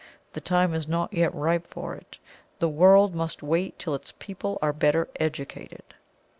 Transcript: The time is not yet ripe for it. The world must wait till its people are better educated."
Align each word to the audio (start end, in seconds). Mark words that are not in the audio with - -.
The 0.33 0.41
time 0.41 0.73
is 0.73 0.87
not 0.87 1.13
yet 1.13 1.31
ripe 1.31 1.67
for 1.67 1.93
it. 1.93 2.17
The 2.57 2.67
world 2.67 3.13
must 3.13 3.43
wait 3.43 3.77
till 3.77 3.93
its 3.93 4.15
people 4.17 4.57
are 4.59 4.73
better 4.73 5.07
educated." 5.19 5.93